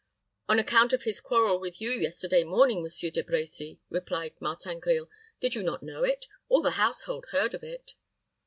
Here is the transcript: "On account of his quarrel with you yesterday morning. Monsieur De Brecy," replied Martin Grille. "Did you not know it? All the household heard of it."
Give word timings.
"On 0.49 0.57
account 0.57 0.93
of 0.93 1.03
his 1.03 1.21
quarrel 1.21 1.59
with 1.59 1.79
you 1.79 1.91
yesterday 1.91 2.43
morning. 2.43 2.81
Monsieur 2.81 3.11
De 3.11 3.21
Brecy," 3.21 3.77
replied 3.91 4.33
Martin 4.39 4.79
Grille. 4.79 5.11
"Did 5.39 5.53
you 5.53 5.61
not 5.61 5.83
know 5.83 6.03
it? 6.03 6.25
All 6.49 6.63
the 6.63 6.71
household 6.71 7.27
heard 7.29 7.53
of 7.53 7.61
it." 7.63 7.93